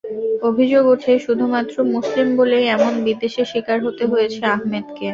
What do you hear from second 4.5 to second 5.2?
আহমেদকে।